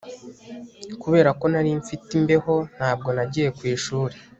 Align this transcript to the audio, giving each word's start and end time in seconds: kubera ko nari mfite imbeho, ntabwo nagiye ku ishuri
kubera 1.01 1.29
ko 1.39 1.45
nari 1.51 1.69
mfite 1.81 2.09
imbeho, 2.19 2.53
ntabwo 2.75 3.09
nagiye 3.15 3.49
ku 3.57 3.61
ishuri 3.75 4.15